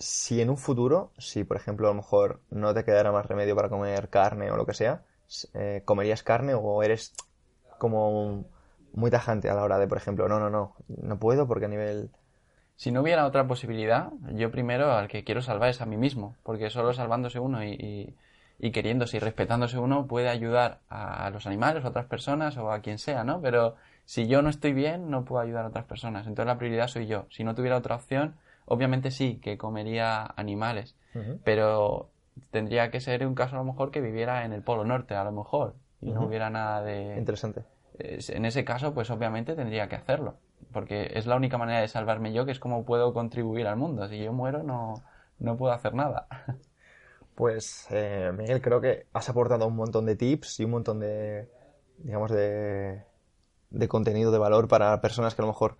si 0.00 0.40
en 0.40 0.48
un 0.48 0.56
futuro, 0.56 1.12
si 1.18 1.44
por 1.44 1.58
ejemplo 1.58 1.86
a 1.86 1.90
lo 1.90 1.96
mejor 1.96 2.40
no 2.50 2.72
te 2.72 2.84
quedara 2.84 3.12
más 3.12 3.26
remedio 3.26 3.54
para 3.54 3.68
comer 3.68 4.08
carne 4.08 4.50
o 4.50 4.56
lo 4.56 4.64
que 4.64 4.72
sea, 4.72 5.04
eh, 5.52 5.82
¿comerías 5.84 6.22
carne 6.22 6.54
o 6.54 6.82
eres 6.82 7.12
como 7.78 8.46
muy 8.92 9.10
tajante 9.10 9.50
a 9.50 9.54
la 9.54 9.62
hora 9.62 9.78
de, 9.78 9.86
por 9.86 9.98
ejemplo, 9.98 10.26
no, 10.26 10.40
no, 10.40 10.50
no, 10.50 10.74
no 10.88 11.18
puedo 11.18 11.46
porque 11.46 11.66
a 11.66 11.68
nivel... 11.68 12.10
Si 12.80 12.90
no 12.90 13.02
hubiera 13.02 13.26
otra 13.26 13.46
posibilidad, 13.46 14.10
yo 14.32 14.50
primero 14.50 14.90
al 14.92 15.06
que 15.08 15.22
quiero 15.22 15.42
salvar 15.42 15.68
es 15.68 15.82
a 15.82 15.84
mí 15.84 15.98
mismo, 15.98 16.34
porque 16.42 16.70
solo 16.70 16.94
salvándose 16.94 17.38
uno 17.38 17.62
y, 17.62 17.72
y, 17.72 18.16
y 18.58 18.70
queriéndose 18.70 19.18
y 19.18 19.20
respetándose 19.20 19.76
uno 19.78 20.06
puede 20.06 20.30
ayudar 20.30 20.78
a, 20.88 21.28
los 21.28 21.46
animales, 21.46 21.84
a 21.84 21.88
otras 21.88 22.06
personas 22.06 22.56
o 22.56 22.72
a 22.72 22.80
quien 22.80 22.96
sea, 22.96 23.22
¿no? 23.22 23.42
Pero 23.42 23.76
si 24.06 24.28
yo 24.28 24.40
no 24.40 24.48
estoy 24.48 24.72
bien, 24.72 25.10
no 25.10 25.26
puedo 25.26 25.42
ayudar 25.42 25.66
a 25.66 25.68
otras 25.68 25.84
personas. 25.84 26.26
Entonces 26.26 26.46
la 26.46 26.56
prioridad 26.56 26.88
soy 26.88 27.06
yo. 27.06 27.26
Si 27.28 27.44
no 27.44 27.54
tuviera 27.54 27.76
otra 27.76 27.96
opción, 27.96 28.36
obviamente 28.64 29.10
sí, 29.10 29.40
que 29.42 29.58
comería 29.58 30.24
animales, 30.36 30.96
pero 31.44 32.08
tendría 32.50 32.90
que 32.90 33.00
ser 33.00 33.26
un 33.26 33.34
caso 33.34 33.56
a 33.56 33.58
lo 33.58 33.64
mejor 33.66 33.90
que 33.90 34.00
viviera 34.00 34.46
en 34.46 34.54
el 34.54 34.62
Polo 34.62 34.86
Norte, 34.86 35.14
a 35.14 35.24
lo 35.24 35.32
mejor, 35.32 35.74
y 36.00 36.12
no 36.12 36.24
hubiera 36.24 36.48
nada 36.48 36.80
de... 36.80 37.18
Interesante. 37.18 37.62
Es- 37.98 38.30
En 38.30 38.46
ese 38.46 38.64
caso, 38.64 38.94
pues 38.94 39.10
obviamente 39.10 39.54
tendría 39.54 39.86
que 39.90 39.96
hacerlo, 39.96 40.36
porque 40.72 41.10
es 41.14 41.26
la 41.26 41.36
única 41.36 41.58
manera 41.58 41.80
de 41.80 41.88
salvarme 41.88 42.32
yo, 42.32 42.44
que 42.44 42.52
es 42.52 42.60
como 42.60 42.84
puedo 42.84 43.12
contribuir 43.12 43.66
al 43.66 43.76
mundo. 43.76 44.08
Si 44.08 44.18
yo 44.22 44.32
muero, 44.32 44.62
no, 44.62 45.02
no 45.38 45.56
puedo 45.56 45.72
hacer 45.72 45.94
nada. 45.94 46.26
Pues, 47.34 47.86
eh, 47.88 48.32
Miguel, 48.36 48.60
creo 48.60 48.82
que 48.82 49.06
has 49.14 49.30
aportado 49.30 49.66
un 49.66 49.74
montón 49.74 50.04
de 50.04 50.14
tips 50.14 50.60
y 50.60 50.64
un 50.64 50.72
montón 50.72 51.00
de, 51.00 51.48
digamos, 51.96 52.30
de, 52.30 53.02
de 53.70 53.88
contenido 53.88 54.30
de 54.30 54.38
valor 54.38 54.68
para 54.68 55.00
personas 55.00 55.34
que 55.34 55.40
a 55.40 55.46
lo 55.46 55.52
mejor 55.52 55.78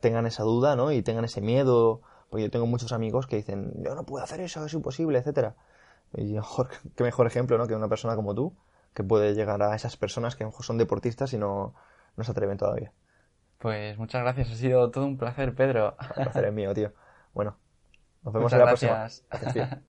tengan 0.00 0.26
esa 0.26 0.42
duda, 0.42 0.76
¿no? 0.76 0.92
Y 0.92 1.00
tengan 1.02 1.24
ese 1.24 1.40
miedo. 1.40 2.02
Porque 2.28 2.42
yo 2.44 2.50
tengo 2.50 2.66
muchos 2.66 2.92
amigos 2.92 3.26
que 3.26 3.36
dicen, 3.36 3.72
yo 3.82 3.94
no 3.94 4.04
puedo 4.04 4.22
hacer 4.22 4.40
eso, 4.40 4.64
es 4.66 4.74
imposible, 4.74 5.18
etcétera. 5.18 5.56
Y 6.14 6.34
mejor, 6.34 6.68
qué 6.96 7.04
mejor 7.04 7.26
ejemplo, 7.26 7.56
¿no? 7.58 7.66
Que 7.66 7.74
una 7.74 7.88
persona 7.88 8.14
como 8.14 8.34
tú, 8.34 8.54
que 8.94 9.02
puede 9.02 9.34
llegar 9.34 9.62
a 9.62 9.74
esas 9.74 9.96
personas 9.96 10.36
que 10.36 10.44
a 10.44 10.46
lo 10.46 10.50
mejor 10.50 10.66
son 10.66 10.78
deportistas 10.78 11.32
y 11.32 11.38
no, 11.38 11.74
no 12.16 12.24
se 12.24 12.30
atreven 12.32 12.58
todavía. 12.58 12.92
Pues 13.58 13.98
muchas 13.98 14.22
gracias, 14.22 14.50
ha 14.50 14.54
sido 14.56 14.90
todo 14.90 15.04
un 15.06 15.16
placer, 15.18 15.54
Pedro. 15.54 15.96
El 16.14 16.22
placer 16.22 16.44
es 16.44 16.52
mío, 16.52 16.72
tío. 16.74 16.92
Bueno, 17.34 17.58
nos 18.22 18.34
vemos 18.34 18.52
Muchas 18.52 18.54
en 18.54 18.60
la 18.60 18.66
próxima. 18.68 19.00
gracias. 19.00 19.24
Gracias, 19.30 19.52
tío. 19.52 19.72